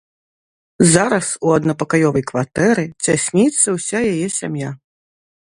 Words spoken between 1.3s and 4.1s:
у аднапакаёвай кватэры цясніцца ўся